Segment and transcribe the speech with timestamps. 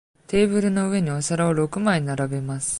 [0.25, 2.69] テーブルの上にお皿を六枚並べます。